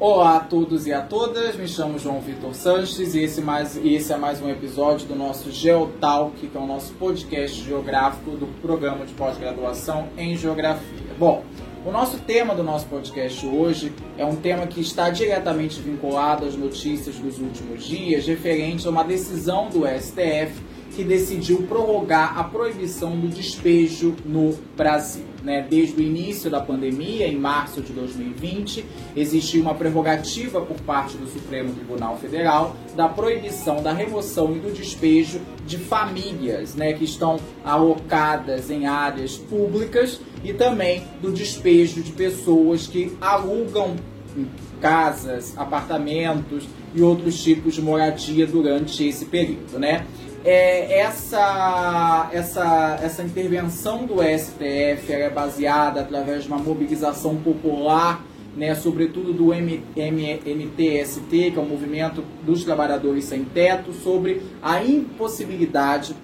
Olá 0.00 0.38
a 0.38 0.40
todos 0.40 0.86
e 0.86 0.92
a 0.92 1.00
todas, 1.00 1.54
me 1.54 1.68
chamo 1.68 1.98
João 1.98 2.20
Vitor 2.20 2.54
Sanches 2.54 3.14
e 3.14 3.20
esse, 3.20 3.40
mais, 3.40 3.76
esse 3.76 4.12
é 4.12 4.16
mais 4.16 4.40
um 4.40 4.48
episódio 4.48 5.06
do 5.06 5.14
nosso 5.14 5.52
Geotalk, 5.52 6.48
que 6.48 6.56
é 6.56 6.60
o 6.60 6.66
nosso 6.66 6.92
podcast 6.94 7.62
geográfico 7.62 8.32
do 8.32 8.46
programa 8.60 9.04
de 9.06 9.12
pós-graduação 9.14 10.08
em 10.16 10.36
Geografia. 10.36 11.14
Bom, 11.18 11.44
o 11.86 11.92
nosso 11.92 12.18
tema 12.18 12.54
do 12.54 12.64
nosso 12.64 12.86
podcast 12.86 13.46
hoje 13.46 13.92
é 14.18 14.24
um 14.24 14.34
tema 14.34 14.66
que 14.66 14.80
está 14.80 15.08
diretamente 15.10 15.80
vinculado 15.80 16.46
às 16.46 16.56
notícias 16.56 17.16
dos 17.16 17.38
últimos 17.38 17.84
dias, 17.84 18.26
referente 18.26 18.86
a 18.86 18.90
uma 18.90 19.04
decisão 19.04 19.68
do 19.68 19.86
STF 19.86 20.71
que 20.94 21.02
decidiu 21.02 21.62
prorrogar 21.62 22.38
a 22.38 22.44
proibição 22.44 23.18
do 23.18 23.28
despejo 23.28 24.14
no 24.24 24.54
Brasil. 24.76 25.24
Né? 25.42 25.66
Desde 25.68 26.00
o 26.00 26.02
início 26.02 26.50
da 26.50 26.60
pandemia, 26.60 27.26
em 27.26 27.36
março 27.36 27.80
de 27.80 27.92
2020, 27.92 28.84
existiu 29.16 29.62
uma 29.62 29.74
prerrogativa 29.74 30.60
por 30.60 30.76
parte 30.80 31.16
do 31.16 31.26
Supremo 31.26 31.72
Tribunal 31.72 32.16
Federal 32.18 32.76
da 32.94 33.08
proibição 33.08 33.82
da 33.82 33.92
remoção 33.92 34.54
e 34.54 34.60
do 34.60 34.72
despejo 34.72 35.40
de 35.66 35.78
famílias 35.78 36.74
né, 36.74 36.92
que 36.92 37.04
estão 37.04 37.40
alocadas 37.64 38.70
em 38.70 38.86
áreas 38.86 39.36
públicas 39.36 40.20
e 40.44 40.52
também 40.52 41.02
do 41.20 41.32
despejo 41.32 42.02
de 42.02 42.12
pessoas 42.12 42.86
que 42.86 43.16
alugam 43.20 43.96
casas, 44.80 45.56
apartamentos 45.56 46.64
e 46.94 47.02
outros 47.02 47.42
tipos 47.42 47.74
de 47.74 47.82
moradia 47.82 48.46
durante 48.46 49.06
esse 49.06 49.26
período, 49.26 49.78
né? 49.78 50.04
É, 50.44 50.98
essa, 51.00 52.30
essa, 52.32 52.98
essa 53.02 53.22
intervenção 53.22 54.04
do 54.04 54.16
STF 54.22 55.12
é 55.12 55.30
baseada 55.30 56.00
através 56.00 56.42
de 56.42 56.48
uma 56.48 56.58
mobilização 56.58 57.36
popular, 57.36 58.24
né, 58.56 58.74
sobretudo 58.74 59.32
do 59.32 59.54
M, 59.54 59.82
M, 59.96 60.40
MTST, 60.44 61.50
que 61.52 61.54
é 61.56 61.60
o 61.60 61.64
Movimento 61.64 62.22
dos 62.42 62.64
Trabalhadores 62.64 63.24
Sem 63.24 63.44
Teto, 63.44 63.92
sobre 63.92 64.42
a 64.62 64.82
impossibilidade 64.84 66.14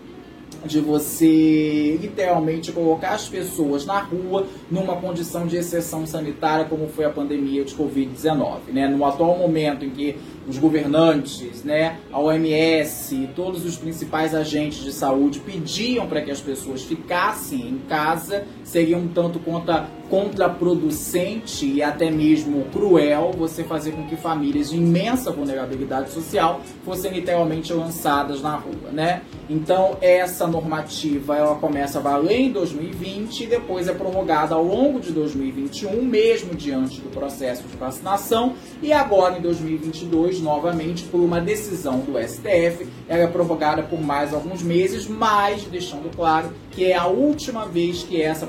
de 0.64 0.80
você 0.80 1.96
literalmente 2.00 2.72
colocar 2.72 3.10
as 3.10 3.28
pessoas 3.28 3.86
na 3.86 4.00
rua 4.00 4.46
numa 4.70 4.96
condição 4.96 5.46
de 5.46 5.56
exceção 5.56 6.06
sanitária 6.06 6.64
como 6.64 6.88
foi 6.88 7.04
a 7.04 7.10
pandemia 7.10 7.64
de 7.64 7.74
Covid-19. 7.74 8.72
Né? 8.72 8.88
No 8.88 9.04
atual 9.04 9.38
momento 9.38 9.84
em 9.84 9.90
que 9.90 10.16
os 10.48 10.56
governantes, 10.58 11.62
né, 11.62 11.98
a 12.10 12.18
OMS, 12.18 13.28
todos 13.36 13.64
os 13.64 13.76
principais 13.76 14.34
agentes 14.34 14.82
de 14.82 14.92
saúde 14.92 15.40
pediam 15.40 16.06
para 16.06 16.22
que 16.22 16.30
as 16.30 16.40
pessoas 16.40 16.82
ficassem 16.82 17.68
em 17.68 17.78
casa, 17.88 18.44
seria 18.64 18.96
um 18.96 19.08
tanto 19.08 19.38
contra, 19.38 19.88
contraproducente 20.08 21.66
e 21.66 21.82
até 21.82 22.10
mesmo 22.10 22.64
cruel 22.72 23.32
você 23.36 23.62
fazer 23.62 23.92
com 23.92 24.06
que 24.06 24.16
famílias 24.16 24.70
de 24.70 24.76
imensa 24.76 25.30
vulnerabilidade 25.30 26.10
social 26.10 26.62
fossem 26.84 27.12
literalmente 27.12 27.72
lançadas 27.72 28.40
na 28.40 28.56
rua, 28.56 28.90
né? 28.92 29.22
Então 29.50 29.96
essa 30.00 30.46
normativa 30.46 31.36
ela 31.36 31.54
começa 31.56 31.98
a 31.98 32.02
valer 32.02 32.40
em 32.40 32.52
2020 32.52 33.44
e 33.44 33.46
depois 33.46 33.88
é 33.88 33.92
prorrogada 33.92 34.54
ao 34.54 34.64
longo 34.64 35.00
de 35.00 35.12
2021, 35.12 36.02
mesmo 36.02 36.54
diante 36.54 37.00
do 37.00 37.10
processo 37.10 37.64
de 37.64 37.76
vacinação, 37.76 38.54
e 38.82 38.92
agora 38.92 39.38
em 39.38 39.42
2022 39.42 40.37
novamente 40.40 41.04
por 41.04 41.20
uma 41.20 41.40
decisão 41.40 42.00
do 42.00 42.18
STF. 42.18 42.86
Ela 43.08 43.22
é 43.22 43.26
prorrogada 43.26 43.82
por 43.82 44.00
mais 44.00 44.32
alguns 44.32 44.62
meses, 44.62 45.06
mas 45.06 45.62
deixando 45.64 46.14
claro 46.14 46.50
que 46.70 46.84
é 46.84 46.96
a 46.96 47.06
última 47.06 47.66
vez 47.66 48.02
que 48.02 48.20
essa 48.20 48.46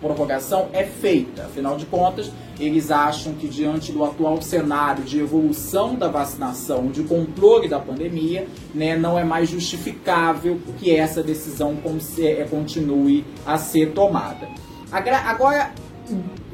prorrogação 0.00 0.68
é 0.72 0.84
feita. 0.84 1.44
Afinal 1.44 1.76
de 1.76 1.86
contas, 1.86 2.30
eles 2.58 2.90
acham 2.90 3.34
que 3.34 3.48
diante 3.48 3.92
do 3.92 4.04
atual 4.04 4.40
cenário 4.40 5.04
de 5.04 5.18
evolução 5.18 5.94
da 5.94 6.08
vacinação, 6.08 6.88
de 6.88 7.02
controle 7.02 7.68
da 7.68 7.80
pandemia, 7.80 8.46
né, 8.74 8.96
não 8.96 9.18
é 9.18 9.24
mais 9.24 9.48
justificável 9.48 10.60
que 10.78 10.94
essa 10.94 11.22
decisão 11.22 11.76
é, 12.18 12.44
continue 12.44 13.24
a 13.44 13.58
ser 13.58 13.92
tomada. 13.92 14.48
Agora, 14.90 15.72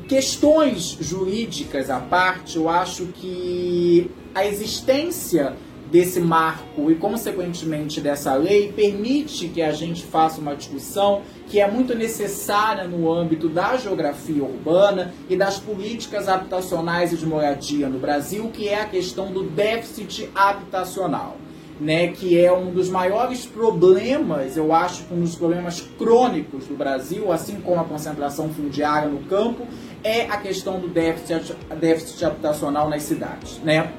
questões 0.08 0.96
jurídicas 0.98 1.90
à 1.90 2.00
parte, 2.00 2.56
eu 2.56 2.68
acho 2.68 3.06
que 3.08 4.10
a 4.34 4.46
existência 4.46 5.54
desse 5.92 6.18
marco 6.18 6.90
e, 6.90 6.94
consequentemente, 6.94 8.00
dessa 8.00 8.34
lei 8.34 8.72
permite 8.72 9.48
que 9.48 9.60
a 9.60 9.72
gente 9.72 10.02
faça 10.02 10.40
uma 10.40 10.56
discussão 10.56 11.22
que 11.46 11.60
é 11.60 11.70
muito 11.70 11.94
necessária 11.94 12.84
no 12.84 13.12
âmbito 13.12 13.48
da 13.48 13.76
geografia 13.76 14.42
urbana 14.42 15.14
e 15.28 15.36
das 15.36 15.58
políticas 15.58 16.28
habitacionais 16.28 17.12
e 17.12 17.16
de 17.16 17.26
moradia 17.26 17.88
no 17.88 17.98
Brasil, 17.98 18.50
que 18.50 18.68
é 18.68 18.80
a 18.80 18.86
questão 18.86 19.32
do 19.32 19.44
déficit 19.44 20.30
habitacional. 20.34 21.36
Né, 21.80 22.08
que 22.08 22.36
é 22.36 22.52
um 22.52 22.72
dos 22.72 22.88
maiores 22.88 23.46
problemas, 23.46 24.56
eu 24.56 24.72
acho 24.72 25.04
que 25.04 25.14
um 25.14 25.20
dos 25.20 25.36
problemas 25.36 25.80
crônicos 25.96 26.64
do 26.66 26.76
Brasil, 26.76 27.30
assim 27.30 27.60
como 27.60 27.80
a 27.80 27.84
concentração 27.84 28.48
fundiária 28.48 29.08
no 29.08 29.20
campo, 29.20 29.64
é 30.02 30.22
a 30.22 30.38
questão 30.38 30.80
do 30.80 30.88
déficit, 30.88 31.54
déficit 31.78 32.24
habitacional 32.24 32.90
nas 32.90 33.04
cidades. 33.04 33.58
Né? 33.62 33.92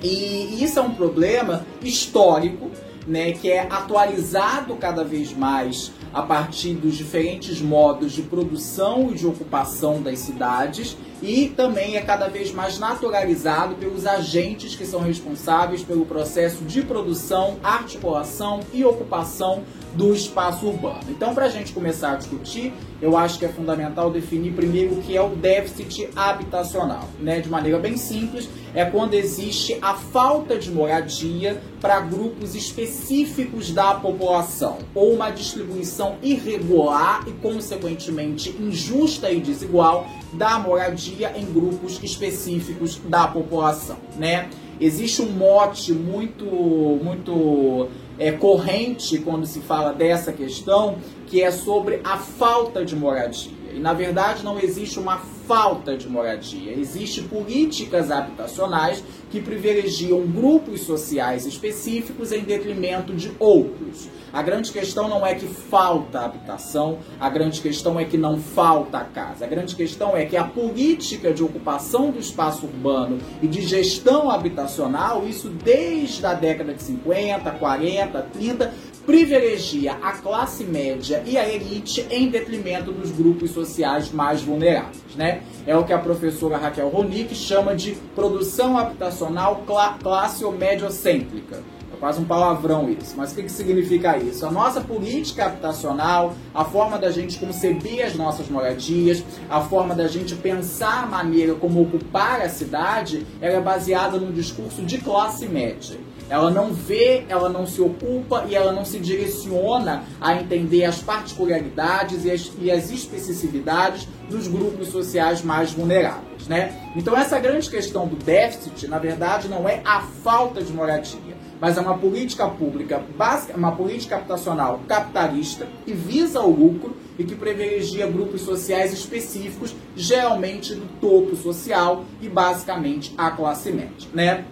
E 0.00 0.62
isso 0.62 0.78
é 0.78 0.82
um 0.82 0.94
problema 0.94 1.66
histórico, 1.82 2.70
né, 3.06 3.32
que 3.32 3.50
é 3.50 3.62
atualizado 3.62 4.76
cada 4.76 5.02
vez 5.02 5.32
mais 5.32 5.90
a 6.12 6.22
partir 6.22 6.74
dos 6.74 6.94
diferentes 6.94 7.60
modos 7.60 8.12
de 8.12 8.22
produção 8.22 9.10
e 9.10 9.14
de 9.14 9.26
ocupação 9.26 10.00
das 10.00 10.18
cidades 10.20 10.96
e 11.22 11.48
também 11.48 11.96
é 11.96 12.00
cada 12.00 12.28
vez 12.28 12.52
mais 12.52 12.78
naturalizado 12.78 13.74
pelos 13.74 14.06
agentes 14.06 14.74
que 14.74 14.86
são 14.86 15.00
responsáveis 15.00 15.82
pelo 15.82 16.06
processo 16.06 16.64
de 16.64 16.82
produção, 16.82 17.56
articulação 17.62 18.60
e 18.72 18.84
ocupação 18.84 19.62
do 19.94 20.14
espaço 20.14 20.66
urbano. 20.66 21.00
Então, 21.08 21.34
para 21.34 21.46
a 21.46 21.48
gente 21.48 21.72
começar 21.72 22.12
a 22.12 22.16
discutir, 22.16 22.72
eu 23.00 23.16
acho 23.16 23.38
que 23.38 23.44
é 23.44 23.48
fundamental 23.48 24.10
definir 24.10 24.52
primeiro 24.52 24.94
o 24.94 25.02
que 25.02 25.16
é 25.16 25.22
o 25.22 25.30
déficit 25.30 26.08
habitacional. 26.14 27.08
Né? 27.20 27.40
De 27.40 27.48
maneira 27.48 27.78
bem 27.78 27.96
simples, 27.96 28.48
é 28.74 28.84
quando 28.84 29.14
existe 29.14 29.78
a 29.80 29.94
falta 29.94 30.58
de 30.58 30.70
moradia 30.70 31.60
para 31.80 32.00
grupos 32.00 32.54
específicos 32.54 33.70
da 33.70 33.94
população, 33.94 34.78
ou 34.94 35.12
uma 35.14 35.30
distribuição 35.30 36.16
irregular 36.22 37.24
e, 37.26 37.32
consequentemente, 37.32 38.50
injusta 38.60 39.30
e 39.30 39.40
desigual 39.40 40.06
da 40.32 40.58
moradia 40.58 41.32
em 41.36 41.44
grupos 41.46 42.02
específicos 42.02 43.00
da 43.08 43.26
população. 43.26 43.96
Né? 44.16 44.48
Existe 44.80 45.22
um 45.22 45.30
mote 45.30 45.92
muito, 45.92 46.44
muito 46.44 47.88
é, 48.18 48.32
corrente 48.32 49.18
quando 49.18 49.46
se 49.46 49.60
fala 49.60 49.92
dessa 49.92 50.32
questão, 50.32 50.98
que 51.26 51.42
é 51.42 51.50
sobre 51.50 52.00
a 52.04 52.16
falta 52.16 52.84
de 52.84 52.96
moradia. 52.96 53.52
E 53.72 53.78
na 53.78 53.92
verdade 53.92 54.42
não 54.42 54.58
existe 54.58 54.98
uma 54.98 55.18
falta 55.18 55.96
de 55.96 56.08
moradia, 56.08 56.72
existe 56.72 57.22
políticas 57.22 58.10
habitacionais 58.10 59.02
que 59.30 59.40
privilegiam 59.40 60.20
grupos 60.26 60.82
sociais 60.82 61.46
específicos 61.46 62.32
em 62.32 62.42
detrimento 62.42 63.14
de 63.14 63.30
outros. 63.38 64.08
A 64.32 64.42
grande 64.42 64.70
questão 64.70 65.08
não 65.08 65.26
é 65.26 65.34
que 65.34 65.46
falta 65.46 66.20
habitação, 66.20 66.98
a 67.18 67.30
grande 67.30 67.60
questão 67.60 67.98
é 67.98 68.04
que 68.04 68.18
não 68.18 68.38
falta 68.38 69.00
casa. 69.00 69.44
A 69.44 69.48
grande 69.48 69.74
questão 69.74 70.16
é 70.16 70.26
que 70.26 70.36
a 70.36 70.44
política 70.44 71.32
de 71.32 71.42
ocupação 71.42 72.10
do 72.10 72.18
espaço 72.18 72.66
urbano 72.66 73.18
e 73.42 73.46
de 73.46 73.62
gestão 73.62 74.30
habitacional, 74.30 75.26
isso 75.26 75.48
desde 75.48 76.24
a 76.26 76.34
década 76.34 76.74
de 76.74 76.82
50, 76.82 77.50
40, 77.52 78.22
30, 78.32 78.74
privilegia 79.06 79.92
a 80.02 80.12
classe 80.12 80.64
média 80.64 81.22
e 81.24 81.38
a 81.38 81.48
elite 81.48 82.06
em 82.10 82.28
detrimento 82.28 82.92
dos 82.92 83.10
grupos 83.10 83.52
sociais 83.52 84.12
mais 84.12 84.42
vulneráveis. 84.42 84.98
Né? 85.16 85.42
É 85.66 85.74
o 85.74 85.84
que 85.84 85.94
a 85.94 85.98
professora 85.98 86.58
Raquel 86.58 86.90
Ronick 86.90 87.34
chama 87.34 87.74
de 87.74 87.92
produção 88.14 88.76
habitacional 88.76 89.64
classe 90.02 90.44
ou 90.44 90.52
mediocêntrica 90.52 91.62
quase 91.98 92.20
um 92.20 92.24
palavrão 92.24 92.90
isso. 92.90 93.14
Mas 93.16 93.32
o 93.32 93.34
que, 93.34 93.42
que 93.44 93.52
significa 93.52 94.16
isso? 94.16 94.46
A 94.46 94.50
nossa 94.50 94.80
política 94.80 95.46
habitacional, 95.46 96.34
a 96.54 96.64
forma 96.64 96.98
da 96.98 97.10
gente 97.10 97.38
conceber 97.38 98.04
as 98.06 98.14
nossas 98.14 98.48
moradias, 98.48 99.22
a 99.48 99.60
forma 99.60 99.94
da 99.94 100.08
gente 100.08 100.34
pensar 100.34 101.04
a 101.04 101.06
maneira 101.06 101.54
como 101.54 101.82
ocupar 101.82 102.40
a 102.40 102.48
cidade, 102.48 103.26
ela 103.40 103.56
é 103.56 103.60
baseada 103.60 104.18
num 104.18 104.32
discurso 104.32 104.82
de 104.82 104.98
classe 104.98 105.46
média. 105.46 105.98
Ela 106.30 106.50
não 106.50 106.74
vê, 106.74 107.24
ela 107.28 107.48
não 107.48 107.66
se 107.66 107.80
ocupa 107.80 108.44
e 108.46 108.54
ela 108.54 108.70
não 108.70 108.84
se 108.84 108.98
direciona 108.98 110.04
a 110.20 110.34
entender 110.34 110.84
as 110.84 111.00
particularidades 111.00 112.26
e 112.26 112.30
as, 112.30 112.52
e 112.60 112.70
as 112.70 112.90
especificidades 112.90 114.06
dos 114.28 114.46
grupos 114.46 114.88
sociais 114.88 115.42
mais 115.42 115.72
vulneráveis. 115.72 116.46
Né? 116.46 116.90
Então, 116.94 117.16
essa 117.16 117.38
grande 117.38 117.68
questão 117.70 118.06
do 118.06 118.16
déficit, 118.16 118.86
na 118.88 118.98
verdade, 118.98 119.48
não 119.48 119.66
é 119.66 119.80
a 119.84 120.02
falta 120.02 120.62
de 120.62 120.72
moradia 120.72 121.37
mas 121.60 121.76
é 121.76 121.80
uma 121.80 121.96
política 121.98 122.48
pública 122.48 123.02
básica, 123.16 123.56
uma 123.56 123.72
política 123.72 124.16
habitacional 124.16 124.80
capitalista 124.86 125.66
que 125.84 125.92
visa 125.92 126.40
o 126.40 126.50
lucro 126.50 126.96
e 127.18 127.24
que 127.24 127.34
privilegia 127.34 128.06
grupos 128.06 128.42
sociais 128.42 128.92
específicos, 128.92 129.74
geralmente 129.96 130.74
do 130.74 130.86
topo 131.00 131.34
social 131.36 132.04
e 132.22 132.28
basicamente 132.28 133.12
a 133.18 133.30
classe 133.30 133.72
média, 133.72 134.08
né? 134.14 134.44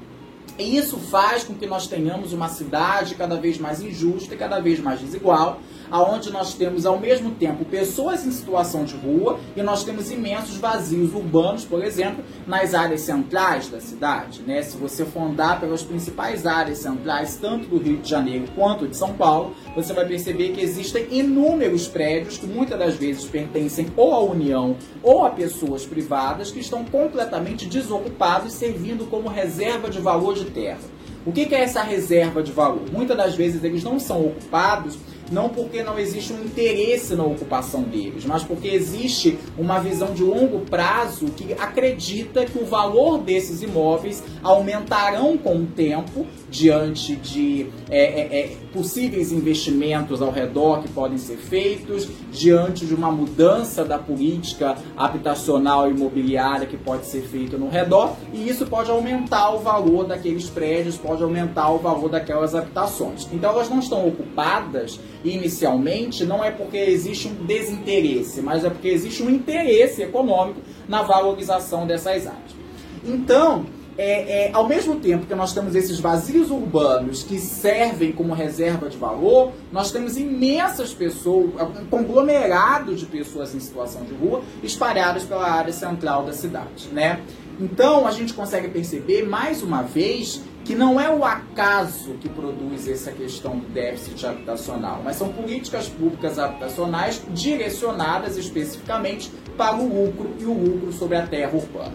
E 0.58 0.76
isso 0.76 0.96
faz 0.98 1.44
com 1.44 1.54
que 1.54 1.66
nós 1.66 1.86
tenhamos 1.86 2.32
uma 2.32 2.48
cidade 2.48 3.14
cada 3.14 3.36
vez 3.36 3.58
mais 3.58 3.82
injusta 3.82 4.34
e 4.34 4.38
cada 4.38 4.58
vez 4.58 4.80
mais 4.80 5.00
desigual, 5.00 5.60
aonde 5.90 6.30
nós 6.30 6.54
temos 6.54 6.86
ao 6.86 6.98
mesmo 6.98 7.32
tempo 7.32 7.64
pessoas 7.64 8.26
em 8.26 8.30
situação 8.30 8.84
de 8.84 8.96
rua 8.96 9.38
e 9.56 9.62
nós 9.62 9.84
temos 9.84 10.10
imensos 10.10 10.56
vazios 10.56 11.14
urbanos, 11.14 11.64
por 11.64 11.82
exemplo, 11.84 12.24
nas 12.46 12.74
áreas 12.74 13.02
centrais 13.02 13.68
da 13.68 13.80
cidade. 13.80 14.42
Né? 14.42 14.62
Se 14.62 14.76
você 14.76 15.04
for 15.04 15.22
andar 15.22 15.60
pelas 15.60 15.82
principais 15.82 16.46
áreas 16.46 16.78
centrais, 16.78 17.36
tanto 17.36 17.68
do 17.68 17.78
Rio 17.78 17.98
de 17.98 18.08
Janeiro 18.08 18.46
quanto 18.54 18.88
de 18.88 18.96
São 18.96 19.12
Paulo, 19.12 19.54
você 19.74 19.92
vai 19.92 20.06
perceber 20.06 20.50
que 20.50 20.60
existem 20.60 21.06
inúmeros 21.10 21.88
prédios 21.88 22.38
que 22.38 22.46
muitas 22.46 22.78
das 22.78 22.94
vezes 22.94 23.24
pertencem 23.24 23.88
ou 23.96 24.14
à 24.14 24.20
União 24.20 24.76
ou 25.02 25.24
a 25.24 25.30
pessoas 25.30 25.84
privadas 25.84 26.50
que 26.50 26.60
estão 26.60 26.84
completamente 26.84 27.66
desocupados, 27.66 28.52
servindo 28.52 29.08
como 29.08 29.28
reserva 29.28 29.88
de 29.88 30.00
valor 30.00 30.34
de 30.34 30.46
terra. 30.46 30.96
O 31.26 31.32
que 31.32 31.52
é 31.52 31.62
essa 31.62 31.82
reserva 31.82 32.40
de 32.40 32.52
valor? 32.52 32.84
Muitas 32.92 33.16
das 33.16 33.34
vezes 33.34 33.64
eles 33.64 33.82
não 33.82 33.98
são 33.98 34.24
ocupados 34.24 34.96
não 35.30 35.48
porque 35.48 35.82
não 35.82 35.98
existe 35.98 36.32
um 36.32 36.44
interesse 36.44 37.14
na 37.14 37.24
ocupação 37.24 37.82
deles, 37.82 38.24
mas 38.24 38.42
porque 38.42 38.68
existe 38.68 39.38
uma 39.58 39.78
visão 39.78 40.12
de 40.12 40.22
longo 40.22 40.60
prazo 40.60 41.26
que 41.26 41.52
acredita 41.54 42.44
que 42.44 42.58
o 42.58 42.64
valor 42.64 43.18
desses 43.18 43.62
imóveis 43.62 44.22
aumentarão 44.42 45.36
com 45.36 45.56
o 45.56 45.66
tempo 45.66 46.26
diante 46.50 47.16
de 47.16 47.66
é, 47.90 48.04
é, 48.04 48.40
é, 48.40 48.56
possíveis 48.72 49.32
investimentos 49.32 50.22
ao 50.22 50.30
redor 50.30 50.82
que 50.82 50.88
podem 50.88 51.18
ser 51.18 51.36
feitos, 51.36 52.08
diante 52.30 52.86
de 52.86 52.94
uma 52.94 53.10
mudança 53.10 53.84
da 53.84 53.98
política 53.98 54.76
habitacional 54.96 55.88
e 55.88 55.94
imobiliária 55.94 56.66
que 56.66 56.76
pode 56.76 57.06
ser 57.06 57.22
feita 57.22 57.56
no 57.56 57.68
redor, 57.68 58.16
e 58.32 58.48
isso 58.48 58.66
pode 58.66 58.90
aumentar 58.90 59.50
o 59.54 59.58
valor 59.58 60.06
daqueles 60.06 60.48
prédios, 60.48 60.96
pode 60.96 61.22
aumentar 61.22 61.70
o 61.70 61.78
valor 61.78 62.08
daquelas 62.08 62.54
habitações. 62.54 63.28
Então 63.32 63.50
elas 63.50 63.68
não 63.68 63.78
estão 63.78 64.06
ocupadas 64.06 65.00
inicialmente 65.34 66.24
não 66.24 66.44
é 66.44 66.50
porque 66.50 66.76
existe 66.76 67.28
um 67.28 67.44
desinteresse, 67.44 68.40
mas 68.42 68.64
é 68.64 68.70
porque 68.70 68.88
existe 68.88 69.22
um 69.22 69.30
interesse 69.30 70.02
econômico 70.02 70.60
na 70.88 71.02
valorização 71.02 71.86
dessas 71.86 72.26
áreas. 72.26 72.56
Então, 73.04 73.66
é, 73.98 74.48
é, 74.48 74.50
ao 74.52 74.68
mesmo 74.68 74.96
tempo 74.96 75.26
que 75.26 75.34
nós 75.34 75.54
temos 75.54 75.74
esses 75.74 75.98
vazios 75.98 76.50
urbanos 76.50 77.22
que 77.22 77.38
servem 77.38 78.12
como 78.12 78.34
reserva 78.34 78.90
de 78.90 78.96
valor, 78.98 79.52
nós 79.72 79.90
temos 79.90 80.18
imensas 80.18 80.92
pessoas, 80.92 81.50
um 81.80 81.86
conglomerado 81.86 82.94
de 82.94 83.06
pessoas 83.06 83.54
em 83.54 83.60
situação 83.60 84.02
de 84.02 84.14
rua 84.14 84.42
espalhadas 84.62 85.24
pela 85.24 85.50
área 85.50 85.72
central 85.72 86.24
da 86.24 86.32
cidade, 86.32 86.88
né? 86.92 87.20
Então 87.58 88.06
a 88.06 88.10
gente 88.10 88.34
consegue 88.34 88.68
perceber 88.68 89.22
mais 89.22 89.62
uma 89.62 89.80
vez 89.80 90.42
que 90.66 90.74
não 90.74 91.00
é 91.00 91.08
o 91.08 91.24
acaso 91.24 92.14
que 92.20 92.28
produz 92.28 92.88
essa 92.88 93.12
questão 93.12 93.56
do 93.56 93.68
déficit 93.68 94.26
habitacional, 94.26 95.00
mas 95.04 95.14
são 95.14 95.32
políticas 95.32 95.88
públicas 95.88 96.40
habitacionais 96.40 97.22
direcionadas 97.28 98.36
especificamente 98.36 99.30
para 99.56 99.76
o 99.76 99.86
lucro 99.86 100.34
e 100.40 100.44
o 100.44 100.52
lucro 100.52 100.92
sobre 100.92 101.18
a 101.18 101.26
terra 101.26 101.54
urbana. 101.54 101.94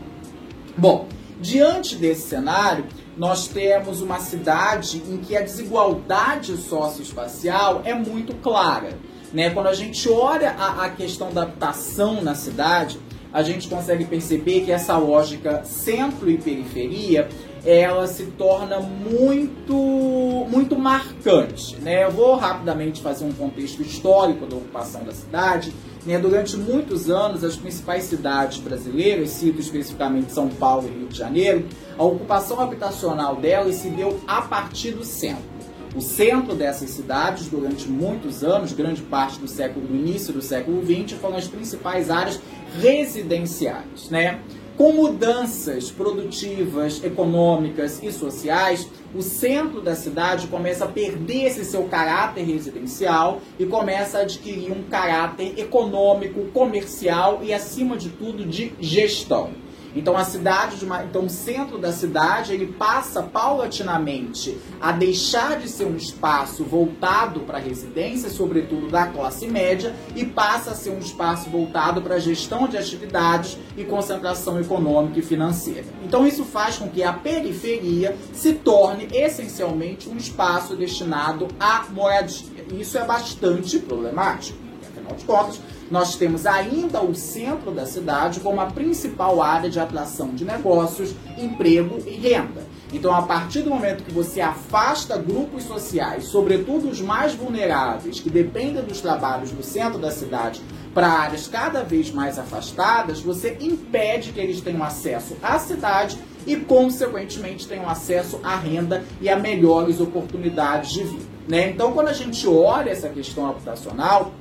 Bom, 0.77 1.05
diante 1.41 1.97
desse 1.97 2.29
cenário, 2.29 2.85
nós 3.17 3.49
temos 3.49 4.01
uma 4.01 4.19
cidade 4.19 5.03
em 5.05 5.17
que 5.17 5.35
a 5.35 5.41
desigualdade 5.41 6.55
socioespacial 6.55 7.81
é 7.83 7.93
muito 7.93 8.33
clara. 8.35 8.97
Né? 9.33 9.49
Quando 9.49 9.67
a 9.67 9.73
gente 9.73 10.07
olha 10.07 10.51
a, 10.51 10.85
a 10.85 10.89
questão 10.89 11.29
da 11.33 11.43
habitação 11.43 12.21
na 12.21 12.35
cidade, 12.35 12.97
a 13.33 13.43
gente 13.43 13.67
consegue 13.67 14.05
perceber 14.05 14.61
que 14.61 14.71
essa 14.71 14.97
lógica 14.97 15.63
centro 15.65 16.29
e 16.29 16.37
periferia 16.37 17.27
ela 17.65 18.07
se 18.07 18.25
torna 18.25 18.79
muito 18.79 20.47
muito 20.49 20.77
marcante. 20.77 21.75
Né? 21.77 22.05
Eu 22.05 22.11
vou 22.11 22.35
rapidamente 22.35 23.01
fazer 23.01 23.25
um 23.25 23.31
contexto 23.31 23.81
histórico 23.81 24.45
da 24.45 24.55
ocupação 24.55 25.03
da 25.03 25.11
cidade. 25.11 25.73
Né? 26.05 26.17
Durante 26.17 26.57
muitos 26.57 27.09
anos, 27.09 27.43
as 27.43 27.55
principais 27.55 28.05
cidades 28.05 28.59
brasileiras, 28.59 29.29
cito 29.29 29.59
especificamente 29.59 30.31
São 30.31 30.49
Paulo 30.49 30.87
e 30.87 30.99
Rio 30.99 31.07
de 31.07 31.17
Janeiro, 31.17 31.65
a 31.97 32.03
ocupação 32.03 32.59
habitacional 32.59 33.35
delas 33.35 33.75
se 33.75 33.89
deu 33.89 34.19
a 34.27 34.41
partir 34.41 34.91
do 34.91 35.03
centro. 35.03 35.51
O 35.93 35.99
centro 35.99 36.55
dessas 36.55 36.89
cidades, 36.91 37.47
durante 37.47 37.87
muitos 37.89 38.43
anos, 38.45 38.71
grande 38.71 39.01
parte 39.01 39.37
do 39.37 39.47
século, 39.47 39.85
do 39.85 39.93
início 39.93 40.33
do 40.33 40.41
século 40.41 40.81
XX, 40.85 41.19
foram 41.19 41.35
as 41.35 41.47
principais 41.47 42.09
áreas 42.09 42.39
residenciais, 42.79 44.09
né? 44.09 44.39
Com 44.81 44.93
mudanças 44.93 45.91
produtivas, 45.91 47.03
econômicas 47.03 48.01
e 48.01 48.11
sociais, 48.11 48.89
o 49.13 49.21
centro 49.21 49.79
da 49.79 49.93
cidade 49.93 50.47
começa 50.47 50.85
a 50.85 50.87
perder 50.87 51.43
esse 51.43 51.63
seu 51.65 51.83
caráter 51.83 52.41
residencial 52.41 53.41
e 53.59 53.65
começa 53.67 54.17
a 54.17 54.21
adquirir 54.21 54.71
um 54.71 54.81
caráter 54.81 55.53
econômico, 55.59 56.45
comercial 56.45 57.41
e, 57.43 57.53
acima 57.53 57.95
de 57.95 58.09
tudo, 58.09 58.43
de 58.43 58.73
gestão. 58.79 59.51
Então 59.95 60.17
a 60.17 60.23
cidade 60.23 60.77
de 60.77 60.85
uma, 60.85 61.03
então 61.03 61.25
o 61.25 61.29
centro 61.29 61.77
da 61.77 61.91
cidade 61.91 62.53
ele 62.53 62.67
passa 62.67 63.21
paulatinamente 63.21 64.57
a 64.79 64.91
deixar 64.91 65.59
de 65.59 65.67
ser 65.67 65.85
um 65.85 65.95
espaço 65.95 66.63
voltado 66.63 67.41
para 67.41 67.57
a 67.57 67.61
residência, 67.61 68.29
sobretudo 68.29 68.89
da 68.89 69.07
classe 69.07 69.47
média, 69.47 69.93
e 70.15 70.25
passa 70.25 70.71
a 70.71 70.75
ser 70.75 70.91
um 70.91 70.99
espaço 70.99 71.49
voltado 71.49 72.01
para 72.01 72.15
a 72.15 72.19
gestão 72.19 72.67
de 72.67 72.77
atividades 72.77 73.57
e 73.75 73.83
concentração 73.83 74.59
econômica 74.59 75.19
e 75.19 75.21
financeira. 75.21 75.85
Então 76.03 76.25
isso 76.25 76.43
faz 76.43 76.77
com 76.77 76.89
que 76.89 77.03
a 77.03 77.13
periferia 77.13 78.15
se 78.33 78.53
torne 78.53 79.07
essencialmente 79.11 80.09
um 80.09 80.17
espaço 80.17 80.75
destinado 80.75 81.47
à 81.59 81.85
moradia. 81.89 82.65
E 82.71 82.81
isso 82.81 82.97
é 82.97 83.05
bastante 83.05 83.79
problemático. 83.79 84.57
Afinal 84.89 85.15
de 85.15 85.25
contas, 85.25 85.61
nós 85.91 86.15
temos 86.15 86.45
ainda 86.45 87.03
o 87.03 87.13
centro 87.13 87.69
da 87.69 87.85
cidade 87.85 88.39
como 88.39 88.61
a 88.61 88.67
principal 88.67 89.41
área 89.41 89.69
de 89.69 89.77
atração 89.77 90.33
de 90.33 90.45
negócios, 90.45 91.13
emprego 91.37 91.99
e 92.07 92.11
renda. 92.11 92.71
Então, 92.93 93.13
a 93.13 93.21
partir 93.21 93.61
do 93.61 93.69
momento 93.69 94.03
que 94.03 94.11
você 94.11 94.41
afasta 94.41 95.17
grupos 95.17 95.63
sociais, 95.63 96.25
sobretudo 96.25 96.89
os 96.89 97.01
mais 97.01 97.33
vulneráveis, 97.33 98.19
que 98.19 98.29
dependem 98.29 98.83
dos 98.83 99.01
trabalhos 99.01 99.51
do 99.51 99.63
centro 99.63 99.99
da 99.99 100.11
cidade, 100.11 100.61
para 100.93 101.07
áreas 101.07 101.47
cada 101.47 101.83
vez 101.83 102.11
mais 102.11 102.39
afastadas, 102.39 103.21
você 103.21 103.57
impede 103.61 104.31
que 104.31 104.39
eles 104.39 104.59
tenham 104.59 104.83
acesso 104.83 105.37
à 105.41 105.57
cidade 105.59 106.17
e, 106.45 106.55
consequentemente, 106.55 107.67
tenham 107.67 107.89
acesso 107.89 108.39
à 108.43 108.55
renda 108.55 109.03
e 109.21 109.29
a 109.29 109.37
melhores 109.37 110.01
oportunidades 110.01 110.91
de 110.91 111.03
vida. 111.03 111.31
Né? 111.47 111.69
Então, 111.69 111.93
quando 111.93 112.09
a 112.09 112.13
gente 112.13 112.47
olha 112.47 112.91
essa 112.91 113.09
questão 113.09 113.49
habitacional, 113.49 114.31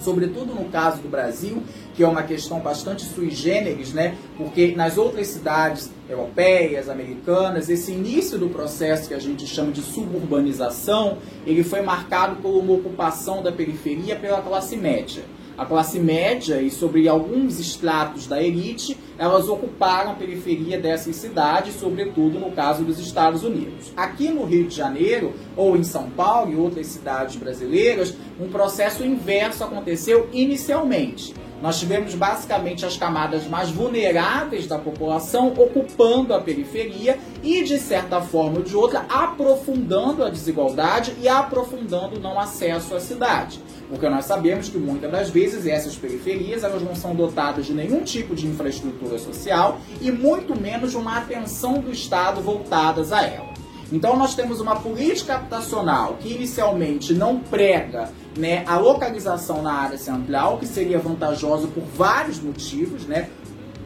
sobretudo 0.00 0.54
no 0.54 0.66
caso 0.66 1.02
do 1.02 1.08
Brasil, 1.08 1.62
que 1.94 2.02
é 2.02 2.08
uma 2.08 2.22
questão 2.22 2.60
bastante 2.60 3.04
sui 3.04 3.30
generis, 3.30 3.92
né? 3.92 4.16
Porque 4.36 4.74
nas 4.76 4.96
outras 4.96 5.28
cidades 5.28 5.90
europeias, 6.08 6.88
americanas, 6.88 7.68
esse 7.68 7.92
início 7.92 8.38
do 8.38 8.48
processo 8.48 9.08
que 9.08 9.14
a 9.14 9.18
gente 9.18 9.46
chama 9.46 9.72
de 9.72 9.82
suburbanização, 9.82 11.18
ele 11.46 11.64
foi 11.64 11.82
marcado 11.82 12.36
por 12.36 12.50
uma 12.50 12.72
ocupação 12.72 13.42
da 13.42 13.52
periferia 13.52 14.16
pela 14.16 14.40
classe 14.40 14.76
média 14.76 15.24
a 15.58 15.66
classe 15.66 15.98
média 15.98 16.62
e 16.62 16.70
sobre 16.70 17.08
alguns 17.08 17.58
estratos 17.58 18.28
da 18.28 18.40
elite, 18.40 18.96
elas 19.18 19.48
ocuparam 19.48 20.12
a 20.12 20.14
periferia 20.14 20.78
dessas 20.78 21.16
cidades, 21.16 21.74
sobretudo 21.74 22.38
no 22.38 22.52
caso 22.52 22.84
dos 22.84 23.00
Estados 23.00 23.42
Unidos. 23.42 23.92
Aqui 23.96 24.28
no 24.28 24.44
Rio 24.44 24.68
de 24.68 24.76
Janeiro, 24.76 25.34
ou 25.56 25.76
em 25.76 25.82
São 25.82 26.08
Paulo 26.10 26.52
e 26.52 26.56
outras 26.56 26.86
cidades 26.86 27.34
brasileiras, 27.34 28.14
um 28.40 28.48
processo 28.48 29.04
inverso 29.04 29.64
aconteceu 29.64 30.28
inicialmente. 30.32 31.34
Nós 31.60 31.78
tivemos 31.78 32.14
basicamente 32.14 32.86
as 32.86 32.96
camadas 32.96 33.46
mais 33.48 33.70
vulneráveis 33.70 34.66
da 34.66 34.78
população 34.78 35.52
ocupando 35.56 36.32
a 36.32 36.40
periferia 36.40 37.18
e, 37.42 37.64
de 37.64 37.78
certa 37.78 38.20
forma 38.20 38.58
ou 38.58 38.62
de 38.62 38.76
outra, 38.76 39.04
aprofundando 39.08 40.24
a 40.24 40.30
desigualdade 40.30 41.14
e 41.20 41.28
aprofundando 41.28 42.16
o 42.16 42.20
não 42.20 42.38
acesso 42.38 42.94
à 42.94 43.00
cidade. 43.00 43.60
Porque 43.88 44.08
nós 44.08 44.26
sabemos 44.26 44.68
que 44.68 44.78
muitas 44.78 45.10
das 45.10 45.30
vezes 45.30 45.66
essas 45.66 45.96
periferias 45.96 46.62
elas 46.62 46.82
não 46.82 46.94
são 46.94 47.14
dotadas 47.14 47.66
de 47.66 47.74
nenhum 47.74 48.02
tipo 48.02 48.34
de 48.34 48.46
infraestrutura 48.46 49.18
social 49.18 49.80
e 50.00 50.12
muito 50.12 50.54
menos 50.54 50.92
de 50.92 50.96
uma 50.96 51.18
atenção 51.18 51.80
do 51.80 51.90
Estado 51.90 52.40
voltadas 52.40 53.12
a 53.12 53.26
ela. 53.26 53.48
Então 53.90 54.16
nós 54.16 54.34
temos 54.34 54.60
uma 54.60 54.76
política 54.76 55.36
habitacional 55.36 56.18
que 56.20 56.28
inicialmente 56.28 57.14
não 57.14 57.40
prega 57.40 58.10
né, 58.36 58.62
a 58.66 58.76
localização 58.76 59.62
na 59.62 59.72
área 59.72 59.98
central, 59.98 60.58
que 60.58 60.66
seria 60.66 60.98
vantajosa 60.98 61.66
por 61.68 61.82
vários 61.82 62.40
motivos, 62.40 63.04
né? 63.06 63.28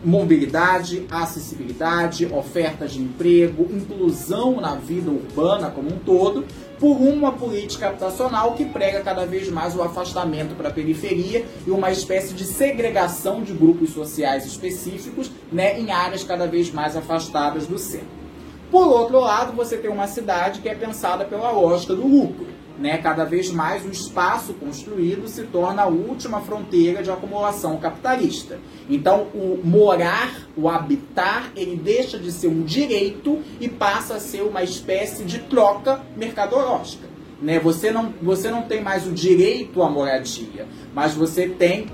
mobilidade, 0.04 1.06
acessibilidade, 1.10 2.26
ofertas 2.26 2.92
de 2.92 3.00
emprego, 3.00 3.68
inclusão 3.70 4.60
na 4.60 4.74
vida 4.74 5.10
urbana 5.10 5.70
como 5.70 5.94
um 5.94 5.98
todo, 5.98 6.44
por 6.80 6.96
uma 6.96 7.32
política 7.32 7.88
habitacional 7.88 8.54
que 8.54 8.64
prega 8.64 9.00
cada 9.00 9.24
vez 9.24 9.48
mais 9.48 9.76
o 9.76 9.82
afastamento 9.82 10.56
para 10.56 10.68
a 10.68 10.72
periferia 10.72 11.46
e 11.64 11.70
uma 11.70 11.92
espécie 11.92 12.34
de 12.34 12.44
segregação 12.44 13.42
de 13.42 13.52
grupos 13.52 13.90
sociais 13.90 14.44
específicos 14.44 15.30
né, 15.52 15.78
em 15.78 15.92
áreas 15.92 16.24
cada 16.24 16.46
vez 16.48 16.72
mais 16.72 16.96
afastadas 16.96 17.68
do 17.68 17.78
centro. 17.78 18.21
Por 18.72 18.88
outro 18.88 19.20
lado, 19.20 19.52
você 19.52 19.76
tem 19.76 19.90
uma 19.90 20.08
cidade 20.08 20.60
que 20.60 20.68
é 20.68 20.74
pensada 20.74 21.24
pela 21.24 21.52
lógica 21.52 21.94
do 21.94 22.04
lucro 22.04 22.46
né, 22.78 22.98
cada 22.98 23.24
vez 23.24 23.50
mais 23.50 23.84
o 23.84 23.90
espaço 23.90 24.54
construído 24.54 25.28
se 25.28 25.44
torna 25.44 25.82
a 25.82 25.86
última 25.86 26.40
fronteira 26.40 27.02
de 27.02 27.10
acumulação 27.10 27.76
capitalista. 27.76 28.58
Então, 28.90 29.28
o 29.34 29.60
morar, 29.62 30.48
o 30.56 30.68
habitar, 30.68 31.52
ele 31.54 31.76
deixa 31.76 32.18
de 32.18 32.32
ser 32.32 32.48
um 32.48 32.62
direito 32.62 33.40
e 33.60 33.68
passa 33.68 34.14
a 34.14 34.20
ser 34.20 34.42
uma 34.42 34.62
espécie 34.62 35.24
de 35.24 35.38
troca 35.38 36.00
mercadológica. 36.16 37.06
Né? 37.40 37.58
Você, 37.60 37.90
não, 37.90 38.12
você 38.20 38.50
não 38.50 38.62
tem 38.62 38.82
mais 38.82 39.06
o 39.06 39.12
direito 39.12 39.82
à 39.82 39.88
moradia, 39.88 40.66
mas 40.94 41.14
você 41.14 41.48
tem 41.48 41.86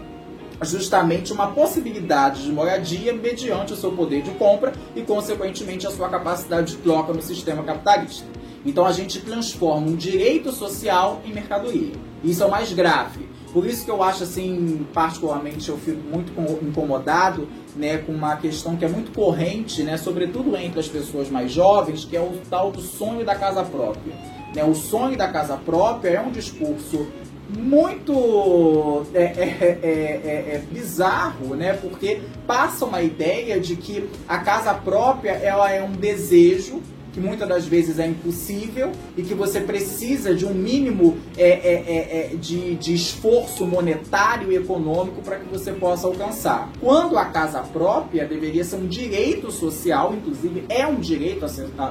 justamente 0.63 1.33
uma 1.33 1.49
possibilidade 1.49 2.43
de 2.43 2.53
moradia 2.53 3.13
mediante 3.13 3.73
o 3.73 3.77
seu 3.77 3.93
poder 3.93 4.23
de 4.23 4.31
compra 4.33 4.73
e, 4.95 5.03
consequentemente, 5.03 5.87
a 5.87 5.91
sua 5.91 6.09
capacidade 6.09 6.77
de 6.77 6.83
troca 6.83 7.13
no 7.13 7.23
sistema 7.23 7.63
capitalista. 7.63 8.27
Então 8.65 8.85
a 8.85 8.93
gente 8.93 9.21
transforma 9.21 9.87
um 9.87 9.97
direito 9.97 10.53
social 10.53 11.23
em 11.25 11.33
mercadoria. 11.33 11.93
Isso 12.23 12.43
é 12.43 12.47
o 12.47 12.51
mais 12.51 12.73
grave. 12.73 13.29
Por 13.53 13.67
isso 13.67 13.85
que 13.85 13.91
eu 13.91 14.03
acho 14.03 14.25
assim, 14.25 14.87
particularmente 14.93 15.69
eu 15.69 15.79
fico 15.79 16.03
muito 16.07 16.33
incomodado, 16.63 17.49
né, 17.75 17.99
com 17.99 18.13
uma 18.13 18.37
questão 18.37 18.77
que 18.77 18.85
é 18.85 18.89
muito 18.89 19.11
corrente, 19.13 19.83
né, 19.83 19.97
sobretudo 19.97 20.55
entre 20.57 20.79
as 20.79 20.89
pessoas 20.89 21.31
mais 21.31 21.51
jovens, 21.51 22.05
que 22.05 22.15
é 22.15 22.21
o 22.21 22.35
tal 22.51 22.71
do 22.71 22.83
sonho 22.83 23.25
da 23.25 23.35
casa 23.35 23.63
própria. 23.63 24.13
Né, 24.55 24.65
o 24.65 24.75
sonho 24.75 25.17
da 25.17 25.29
casa 25.29 25.57
própria 25.57 26.11
é 26.11 26.21
um 26.21 26.31
discurso 26.31 27.07
muito 27.51 29.07
é, 29.15 29.23
é, 29.23 29.79
é, 29.83 30.55
é, 30.55 30.63
bizarro, 30.71 31.57
né? 31.57 31.73
Porque 31.73 32.21
passa 32.47 32.85
uma 32.85 33.01
ideia 33.01 33.59
de 33.59 33.75
que 33.77 34.09
a 34.29 34.39
casa 34.39 34.75
própria 34.75 35.33
ela 35.33 35.71
é 35.71 35.83
um 35.83 35.93
desejo 35.93 36.83
que 37.13 37.21
muitas 37.21 37.49
das 37.49 37.67
vezes 37.67 37.99
é 37.99 38.07
impossível 38.07 38.93
e 39.17 39.23
que 39.23 39.35
você 39.35 39.61
precisa 39.61 40.35
de 40.35 40.45
um 40.45 40.55
mínimo 40.55 41.17
é, 41.37 41.49
é, 41.49 41.49
é, 41.49 42.33
é, 42.33 42.37
de, 42.37 42.75
de 42.77 42.95
esforço 42.95 43.67
monetário 43.67 44.53
e 44.53 44.57
econômico 44.57 45.23
para 45.23 45.39
que 45.39 45.47
você 45.47 45.73
possa 45.73 46.07
alcançar. 46.07 46.71
Quando 46.81 47.19
a 47.19 47.25
casa 47.27 47.61
própria 47.61 48.27
deveria 48.27 48.65
ser 48.65 48.77
um 48.77 48.87
direito 48.87 49.51
social, 49.51 50.15
inclusive 50.15 50.65
é 50.69 50.87
um 50.87 50.97
direito 50.97 51.47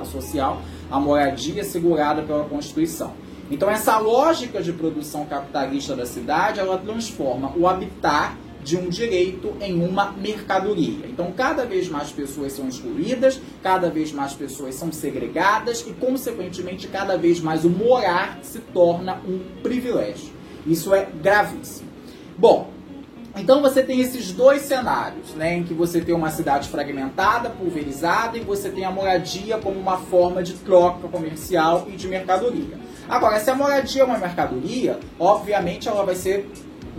social, 0.05 0.61
a 0.89 0.99
moradia 0.99 1.63
segurada 1.63 2.21
pela 2.21 2.43
Constituição. 2.45 3.13
Então 3.49 3.69
essa 3.69 3.97
lógica 3.97 4.61
de 4.61 4.73
produção 4.73 5.25
capitalista 5.25 5.95
da 5.95 6.05
cidade, 6.05 6.59
ela 6.59 6.77
transforma 6.77 7.53
o 7.55 7.67
habitar 7.67 8.37
de 8.67 8.75
um 8.75 8.89
direito 8.89 9.55
em 9.61 9.81
uma 9.81 10.11
mercadoria. 10.11 11.07
Então, 11.07 11.31
cada 11.31 11.65
vez 11.65 11.87
mais 11.87 12.11
pessoas 12.11 12.51
são 12.51 12.67
excluídas, 12.67 13.39
cada 13.63 13.89
vez 13.89 14.11
mais 14.11 14.33
pessoas 14.33 14.75
são 14.75 14.91
segregadas 14.91 15.85
e, 15.87 15.93
consequentemente, 15.93 16.85
cada 16.89 17.17
vez 17.17 17.39
mais 17.39 17.63
o 17.63 17.69
morar 17.69 18.39
se 18.41 18.59
torna 18.59 19.21
um 19.25 19.39
privilégio. 19.63 20.33
Isso 20.65 20.93
é 20.93 21.07
gravíssimo. 21.23 21.87
Bom, 22.37 22.69
então 23.37 23.61
você 23.61 23.81
tem 23.81 24.01
esses 24.01 24.33
dois 24.33 24.63
cenários, 24.63 25.33
né, 25.33 25.55
em 25.55 25.63
que 25.63 25.73
você 25.73 26.01
tem 26.01 26.13
uma 26.13 26.29
cidade 26.29 26.67
fragmentada, 26.67 27.49
pulverizada 27.49 28.37
e 28.37 28.41
você 28.41 28.69
tem 28.69 28.83
a 28.83 28.91
moradia 28.91 29.57
como 29.59 29.79
uma 29.79 29.97
forma 29.97 30.43
de 30.43 30.55
troca 30.55 31.07
comercial 31.07 31.87
e 31.87 31.95
de 31.95 32.05
mercadoria. 32.05 32.77
Agora, 33.07 33.39
se 33.39 33.49
a 33.49 33.55
moradia 33.55 34.01
é 34.01 34.05
uma 34.05 34.17
mercadoria, 34.17 34.99
obviamente 35.17 35.87
ela 35.87 36.03
vai 36.03 36.15
ser 36.15 36.49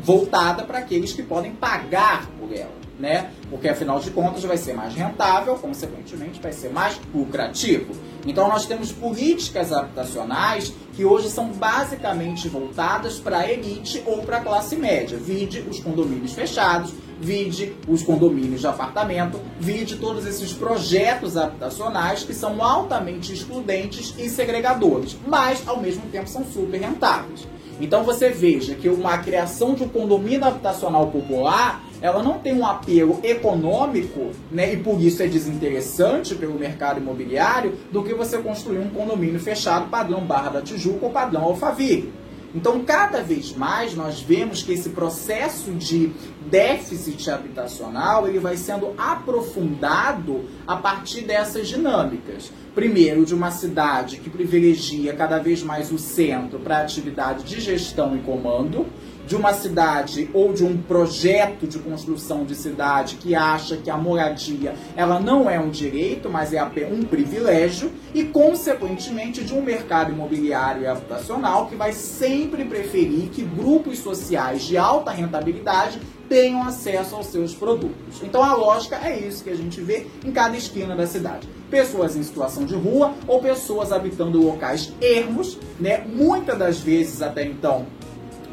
voltada 0.02 0.62
para 0.64 0.78
aqueles 0.78 1.12
que 1.12 1.22
podem 1.22 1.52
pagar 1.52 2.26
por 2.38 2.52
ela, 2.52 2.72
né? 2.98 3.30
Porque 3.50 3.68
afinal 3.68 3.98
de 4.00 4.10
contas 4.10 4.44
vai 4.44 4.56
ser 4.56 4.74
mais 4.74 4.94
rentável, 4.94 5.54
consequentemente 5.56 6.40
vai 6.40 6.52
ser 6.52 6.70
mais 6.70 7.00
lucrativo. 7.14 7.94
Então 8.26 8.48
nós 8.48 8.66
temos 8.66 8.92
políticas 8.92 9.72
habitacionais 9.72 10.72
que 10.94 11.04
hoje 11.04 11.30
são 11.30 11.48
basicamente 11.48 12.48
voltadas 12.48 13.18
para 13.18 13.38
a 13.38 13.50
elite 13.50 14.02
ou 14.04 14.22
para 14.22 14.38
a 14.38 14.40
classe 14.40 14.76
média. 14.76 15.16
Vide 15.16 15.60
os 15.60 15.80
condomínios 15.80 16.32
fechados, 16.32 16.92
vide 17.20 17.74
os 17.86 18.02
condomínios 18.02 18.60
de 18.60 18.66
apartamento, 18.66 19.40
vide 19.60 19.96
todos 19.96 20.26
esses 20.26 20.52
projetos 20.52 21.36
habitacionais 21.36 22.22
que 22.22 22.34
são 22.34 22.62
altamente 22.62 23.32
excludentes 23.32 24.14
e 24.18 24.28
segregadores, 24.28 25.16
mas 25.26 25.66
ao 25.66 25.80
mesmo 25.80 26.02
tempo 26.10 26.28
são 26.28 26.44
super 26.44 26.80
rentáveis. 26.80 27.46
Então 27.80 28.02
você 28.02 28.28
veja 28.30 28.74
que 28.74 28.88
uma 28.88 29.18
criação 29.18 29.74
de 29.74 29.84
um 29.84 29.88
condomínio 29.88 30.44
habitacional 30.44 31.08
popular, 31.08 31.82
ela 32.00 32.22
não 32.22 32.38
tem 32.38 32.52
um 32.52 32.66
apelo 32.66 33.20
econômico, 33.22 34.30
né, 34.50 34.72
e 34.72 34.76
por 34.76 35.00
isso 35.00 35.22
é 35.22 35.26
desinteressante 35.26 36.34
pelo 36.34 36.54
mercado 36.54 37.00
imobiliário, 37.00 37.74
do 37.90 38.02
que 38.02 38.14
você 38.14 38.38
construir 38.38 38.78
um 38.78 38.90
condomínio 38.90 39.40
fechado 39.40 39.88
padrão 39.88 40.20
Barra 40.20 40.50
da 40.50 40.62
Tijuca 40.62 41.06
ou 41.06 41.12
padrão 41.12 41.42
Alphaville. 41.42 42.12
Então, 42.54 42.82
cada 42.82 43.22
vez 43.22 43.54
mais 43.54 43.94
nós 43.94 44.20
vemos 44.20 44.62
que 44.62 44.72
esse 44.72 44.90
processo 44.90 45.72
de 45.72 46.12
déficit 46.50 47.30
habitacional 47.30 48.26
ele 48.26 48.38
vai 48.38 48.56
sendo 48.56 48.94
aprofundado 48.96 50.44
a 50.66 50.76
partir 50.76 51.22
dessas 51.22 51.68
dinâmicas. 51.68 52.50
Primeiro, 52.74 53.26
de 53.26 53.34
uma 53.34 53.50
cidade 53.50 54.16
que 54.16 54.30
privilegia 54.30 55.12
cada 55.14 55.38
vez 55.38 55.62
mais 55.62 55.92
o 55.92 55.98
centro 55.98 56.58
para 56.58 56.80
atividade 56.80 57.44
de 57.44 57.60
gestão 57.60 58.16
e 58.16 58.20
comando, 58.20 58.86
de 59.28 59.36
uma 59.36 59.52
cidade 59.52 60.30
ou 60.32 60.54
de 60.54 60.64
um 60.64 60.78
projeto 60.78 61.66
de 61.66 61.78
construção 61.78 62.46
de 62.46 62.54
cidade 62.54 63.16
que 63.16 63.34
acha 63.34 63.76
que 63.76 63.90
a 63.90 63.96
moradia 63.96 64.74
ela 64.96 65.20
não 65.20 65.50
é 65.50 65.60
um 65.60 65.68
direito, 65.68 66.30
mas 66.30 66.54
é 66.54 66.64
um 66.90 67.02
privilégio 67.02 67.92
e 68.14 68.24
consequentemente 68.24 69.44
de 69.44 69.52
um 69.52 69.60
mercado 69.60 70.10
imobiliário 70.12 70.82
e 70.82 70.86
habitacional 70.86 71.66
que 71.66 71.76
vai 71.76 71.92
sempre 71.92 72.64
preferir 72.64 73.28
que 73.28 73.42
grupos 73.42 73.98
sociais 73.98 74.62
de 74.62 74.78
alta 74.78 75.10
rentabilidade 75.10 76.00
tenham 76.26 76.62
acesso 76.62 77.14
aos 77.14 77.26
seus 77.26 77.54
produtos. 77.54 78.22
Então 78.22 78.42
a 78.42 78.54
lógica 78.54 78.96
é 78.96 79.18
isso 79.18 79.44
que 79.44 79.50
a 79.50 79.56
gente 79.56 79.80
vê 79.82 80.06
em 80.24 80.32
cada 80.32 80.56
esquina 80.56 80.96
da 80.96 81.06
cidade. 81.06 81.46
Pessoas 81.70 82.16
em 82.16 82.22
situação 82.22 82.64
de 82.64 82.74
rua 82.74 83.12
ou 83.26 83.40
pessoas 83.40 83.92
habitando 83.92 84.40
locais 84.40 84.92
ermos, 85.02 85.58
né? 85.78 86.06
Muitas 86.06 86.58
das 86.58 86.80
vezes 86.80 87.20
até 87.20 87.44
então 87.44 87.86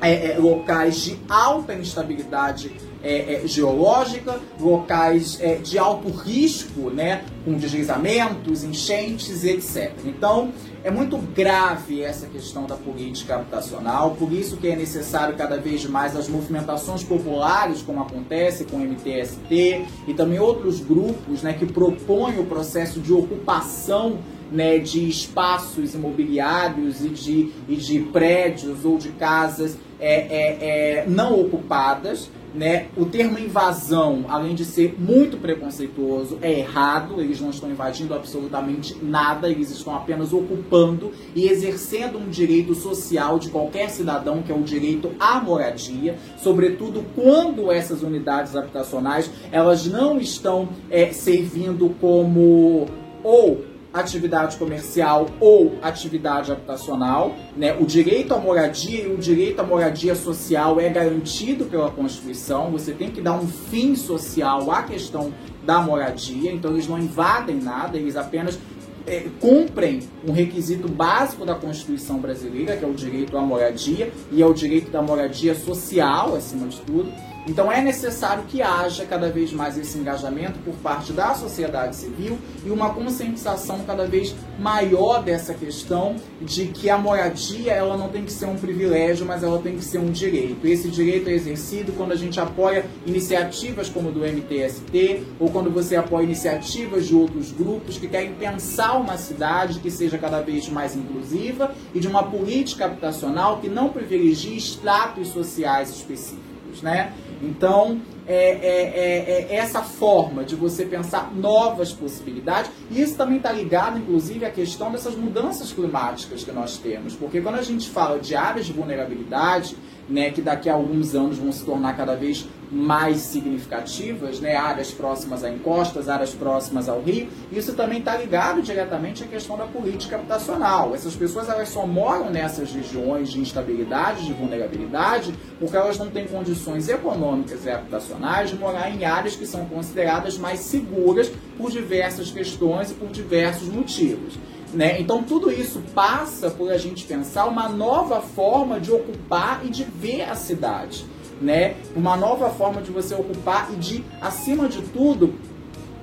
é, 0.01 0.31
é, 0.31 0.37
locais 0.37 0.97
de 0.97 1.17
alta 1.29 1.73
instabilidade 1.73 2.71
é, 3.03 3.43
é 3.43 3.47
geológica, 3.47 4.39
locais 4.59 5.39
é, 5.39 5.55
de 5.55 5.77
alto 5.77 6.09
risco, 6.09 6.89
né, 6.89 7.23
com 7.43 7.53
deslizamentos, 7.53 8.63
enchentes, 8.63 9.43
etc. 9.43 9.91
Então, 10.05 10.51
é 10.83 10.91
muito 10.91 11.17
grave 11.17 12.01
essa 12.03 12.27
questão 12.27 12.65
da 12.65 12.75
política 12.75 13.35
habitacional, 13.35 14.11
por 14.11 14.31
isso 14.31 14.57
que 14.57 14.67
é 14.67 14.75
necessário 14.75 15.35
cada 15.35 15.57
vez 15.57 15.85
mais 15.85 16.15
as 16.15 16.27
movimentações 16.27 17.03
populares, 17.03 17.81
como 17.81 18.01
acontece 18.01 18.65
com 18.65 18.77
o 18.77 18.79
MTST 18.81 19.85
e 20.07 20.13
também 20.13 20.39
outros 20.39 20.79
grupos 20.79 21.41
né, 21.41 21.53
que 21.53 21.65
propõem 21.65 22.39
o 22.39 22.45
processo 22.45 22.99
de 22.99 23.13
ocupação 23.13 24.19
né, 24.51 24.77
de 24.77 25.07
espaços 25.07 25.93
imobiliários 25.93 27.03
e 27.03 27.09
de, 27.09 27.51
e 27.67 27.75
de 27.75 27.99
prédios 27.99 28.85
ou 28.85 28.97
de 28.97 29.09
casas 29.09 29.77
é, 29.99 30.13
é, 30.13 30.57
é, 31.01 31.05
não 31.07 31.39
ocupadas. 31.39 32.29
Né? 32.53 32.87
O 32.95 33.05
termo 33.05 33.37
invasão, 33.37 34.23
além 34.29 34.55
de 34.55 34.63
ser 34.63 34.95
muito 34.97 35.35
preconceituoso, 35.35 36.39
é 36.41 36.59
errado. 36.59 37.19
Eles 37.19 37.41
não 37.41 37.49
estão 37.49 37.69
invadindo 37.69 38.13
absolutamente 38.13 38.95
nada, 39.03 39.49
eles 39.49 39.69
estão 39.71 39.93
apenas 39.93 40.31
ocupando 40.31 41.11
e 41.35 41.49
exercendo 41.49 42.17
um 42.17 42.29
direito 42.29 42.73
social 42.73 43.37
de 43.37 43.49
qualquer 43.49 43.89
cidadão, 43.89 44.41
que 44.41 44.53
é 44.53 44.55
o 44.55 44.63
direito 44.63 45.11
à 45.19 45.41
moradia, 45.41 46.17
sobretudo 46.37 47.03
quando 47.13 47.69
essas 47.73 48.01
unidades 48.01 48.55
habitacionais 48.55 49.29
elas 49.51 49.85
não 49.85 50.17
estão 50.17 50.69
é, 50.89 51.11
servindo 51.11 51.93
como 51.99 52.87
ou 53.21 53.74
atividade 53.95 54.57
comercial 54.57 55.27
ou 55.39 55.77
atividade 55.81 56.51
habitacional. 56.51 57.33
Né? 57.55 57.73
O 57.79 57.85
direito 57.85 58.33
à 58.33 58.37
moradia 58.37 59.03
e 59.03 59.07
o 59.07 59.17
direito 59.17 59.61
à 59.61 59.63
moradia 59.63 60.13
social 60.15 60.79
é 60.79 60.89
garantido 60.89 61.65
pela 61.65 61.89
Constituição. 61.89 62.71
Você 62.71 62.91
tem 62.91 63.09
que 63.09 63.21
dar 63.21 63.33
um 63.33 63.47
fim 63.47 63.95
social 63.95 64.69
à 64.69 64.83
questão 64.83 65.33
da 65.63 65.81
moradia, 65.81 66.51
então 66.51 66.71
eles 66.71 66.87
não 66.87 66.99
invadem 66.99 67.55
nada, 67.55 67.97
eles 67.97 68.15
apenas 68.15 68.59
é, 69.07 69.25
cumprem 69.39 70.01
um 70.27 70.31
requisito 70.31 70.87
básico 70.87 71.45
da 71.45 71.55
Constituição 71.55 72.19
brasileira, 72.19 72.75
que 72.75 72.83
é 72.83 72.87
o 72.87 72.93
direito 72.93 73.37
à 73.37 73.41
moradia, 73.41 74.11
e 74.31 74.41
é 74.41 74.45
o 74.45 74.53
direito 74.53 74.91
da 74.91 75.01
moradia 75.01 75.55
social, 75.55 76.35
acima 76.35 76.67
de 76.67 76.79
tudo. 76.81 77.11
Então 77.47 77.71
é 77.71 77.79
necessário 77.79 78.43
que 78.45 78.61
haja 78.61 79.05
cada 79.05 79.29
vez 79.29 79.53
mais 79.53 79.77
esse 79.77 79.97
engajamento 79.97 80.57
por 80.59 80.73
parte 80.75 81.13
da 81.13 81.35
sociedade 81.35 81.95
civil 81.95 82.39
e 82.65 82.71
uma 82.71 82.91
conscientização 82.91 83.79
cada 83.85 84.05
vez 84.05 84.35
maior 84.59 85.21
dessa 85.21 85.53
questão 85.53 86.15
de 86.41 86.67
que 86.67 86.89
a 86.89 86.97
moradia 86.97 87.71
ela 87.71 87.95
não 87.97 88.09
tem 88.09 88.25
que 88.25 88.31
ser 88.31 88.47
um 88.47 88.55
privilégio, 88.55 89.25
mas 89.27 89.43
ela 89.43 89.59
tem 89.59 89.77
que 89.77 89.85
ser 89.85 89.99
um 89.99 90.11
direito. 90.11 90.65
Esse 90.65 90.89
direito 90.89 91.29
é 91.29 91.33
exercido 91.33 91.93
quando 91.93 92.13
a 92.13 92.15
gente 92.15 92.39
apoia 92.39 92.85
iniciativas 93.05 93.89
como 93.89 94.11
do 94.11 94.21
MTST 94.21 95.23
ou 95.39 95.49
quando 95.51 95.69
você 95.69 95.95
apoia 95.95 96.23
iniciativas 96.23 97.05
de 97.05 97.13
outros 97.13 97.51
grupos 97.51 97.97
que 97.97 98.07
querem 98.07 98.33
pensar 98.33 98.93
uma 98.93 99.17
cidade 99.17 99.79
que 99.79 99.91
seja 99.91 100.17
cada 100.17 100.41
vez 100.41 100.67
mais 100.67 100.95
inclusiva 100.95 101.75
e 101.93 101.99
de 101.99 102.07
uma 102.07 102.23
política 102.23 102.85
habitacional 102.85 103.59
que 103.59 103.69
não 103.69 103.89
privilegie 103.89 104.57
estratos 104.57 105.27
sociais 105.27 105.91
específicos, 105.91 106.81
né? 106.81 107.13
Então, 107.45 108.01
é, 108.27 108.33
é, 108.33 109.47
é, 109.47 109.47
é, 109.51 109.55
essa 109.55 109.83
forma 109.83 110.43
de 110.43 110.55
você 110.55 110.83
pensar 110.83 111.31
novas 111.33 111.93
possibilidades, 111.93 112.71
e 112.89 113.01
isso 113.01 113.15
também 113.15 113.37
está 113.37 113.51
ligado, 113.51 113.99
inclusive, 113.99 114.43
à 114.45 114.49
questão 114.49 114.91
dessas 114.91 115.15
mudanças 115.15 115.71
climáticas 115.71 116.43
que 116.43 116.51
nós 116.51 116.77
temos, 116.77 117.15
porque 117.15 117.39
quando 117.39 117.55
a 117.55 117.61
gente 117.61 117.87
fala 117.87 118.19
de 118.19 118.35
áreas 118.35 118.65
de 118.65 118.73
vulnerabilidade, 118.73 119.77
né, 120.07 120.29
que 120.29 120.41
daqui 120.41 120.69
a 120.69 120.73
alguns 120.73 121.15
anos 121.15 121.37
vão 121.37 121.51
se 121.51 121.63
tornar 121.63 121.95
cada 121.95 122.15
vez 122.15 122.47
mais 122.71 123.17
significativas, 123.17 124.39
né, 124.39 124.55
áreas 124.55 124.91
próximas 124.91 125.43
a 125.43 125.49
encostas, 125.49 126.09
áreas 126.09 126.31
próximas 126.31 126.89
ao 126.89 127.01
rio, 127.01 127.27
isso 127.51 127.73
também 127.73 127.99
está 127.99 128.17
ligado 128.17 128.61
diretamente 128.61 129.23
à 129.23 129.27
questão 129.27 129.57
da 129.57 129.65
política 129.65 130.15
habitacional. 130.15 130.93
Essas 130.93 131.15
pessoas 131.15 131.47
elas 131.47 131.69
só 131.69 131.85
moram 131.85 132.29
nessas 132.29 132.71
regiões 132.71 133.29
de 133.29 133.39
instabilidade, 133.39 134.25
de 134.25 134.33
vulnerabilidade, 134.33 135.33
porque 135.59 135.77
elas 135.77 135.97
não 135.97 136.09
têm 136.09 136.27
condições 136.27 136.89
econômicas 136.89 137.65
e 137.65 137.69
habitacionais 137.69 138.49
de 138.49 138.57
morar 138.57 138.89
em 138.89 139.05
áreas 139.05 139.35
que 139.35 139.45
são 139.45 139.65
consideradas 139.65 140.37
mais 140.37 140.59
seguras 140.59 141.31
por 141.57 141.71
diversas 141.71 142.31
questões 142.31 142.91
e 142.91 142.93
por 142.95 143.09
diversos 143.09 143.69
motivos. 143.69 144.37
Né? 144.73 144.99
Então 144.99 145.23
tudo 145.23 145.51
isso 145.51 145.81
passa 145.93 146.49
por 146.49 146.71
a 146.71 146.77
gente 146.77 147.05
pensar 147.05 147.45
uma 147.45 147.69
nova 147.69 148.21
forma 148.21 148.79
de 148.79 148.91
ocupar 148.91 149.65
e 149.65 149.69
de 149.69 149.83
ver 149.83 150.23
a 150.23 150.35
cidade, 150.35 151.05
né? 151.39 151.75
Uma 151.95 152.17
nova 152.17 152.49
forma 152.49 152.81
de 152.81 152.91
você 152.91 153.15
ocupar 153.15 153.71
e 153.71 153.75
de, 153.77 154.03
acima 154.19 154.67
de 154.67 154.81
tudo, 154.81 155.35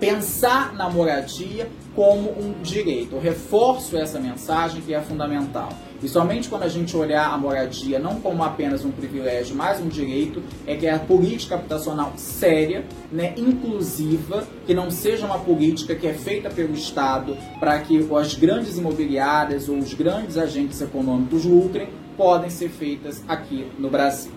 pensar 0.00 0.72
na 0.72 0.88
moradia 0.88 1.68
como 1.94 2.30
um 2.30 2.54
direito. 2.62 3.16
Eu 3.16 3.20
reforço 3.20 3.96
essa 3.96 4.18
mensagem 4.18 4.80
que 4.80 4.94
é 4.94 5.00
fundamental. 5.00 5.70
E 6.02 6.08
somente 6.08 6.48
quando 6.48 6.64
a 6.64 6.68
gente 6.68 6.96
olhar 6.96 7.32
a 7.32 7.38
moradia 7.38 7.98
não 7.98 8.20
como 8.20 8.42
apenas 8.42 8.84
um 8.84 8.90
privilégio, 8.90 9.54
mas 9.54 9.80
um 9.80 9.88
direito, 9.88 10.42
é 10.66 10.74
que 10.74 10.86
é 10.86 10.92
a 10.92 10.98
política 10.98 11.54
habitacional 11.54 12.12
séria, 12.16 12.84
né, 13.10 13.34
inclusiva, 13.36 14.44
que 14.66 14.74
não 14.74 14.90
seja 14.90 15.24
uma 15.24 15.38
política 15.38 15.94
que 15.94 16.06
é 16.06 16.12
feita 16.12 16.50
pelo 16.50 16.74
Estado 16.74 17.36
para 17.60 17.78
que 17.78 18.04
as 18.16 18.34
grandes 18.34 18.78
imobiliárias 18.78 19.68
ou 19.68 19.78
os 19.78 19.94
grandes 19.94 20.36
agentes 20.36 20.80
econômicos 20.80 21.44
lucrem, 21.44 21.88
podem 22.16 22.50
ser 22.50 22.68
feitas 22.68 23.22
aqui 23.28 23.66
no 23.78 23.88
Brasil. 23.88 24.32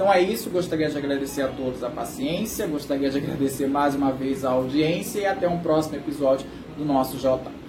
Então 0.00 0.10
é 0.10 0.22
isso, 0.22 0.48
gostaria 0.48 0.88
de 0.88 0.96
agradecer 0.96 1.42
a 1.42 1.48
todos 1.48 1.84
a 1.84 1.90
paciência, 1.90 2.66
gostaria 2.66 3.10
de 3.10 3.18
agradecer 3.18 3.66
mais 3.66 3.94
uma 3.94 4.10
vez 4.10 4.46
a 4.46 4.50
audiência 4.50 5.20
e 5.20 5.26
até 5.26 5.46
um 5.46 5.58
próximo 5.58 5.96
episódio 5.96 6.46
do 6.80 6.86
nosso 6.86 7.18
J. 7.18 7.59